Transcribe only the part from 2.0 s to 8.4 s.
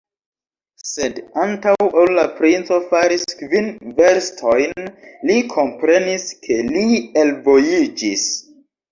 ol la princo faris kvin verstojn, li komprenis, ke li elvojiĝis.